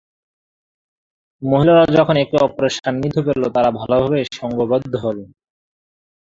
[1.41, 5.17] মহিলারা যখন একে অপরের সান্নিধ্য পেল তারা ভালোভাবেই সংঘবদ্ধ হল।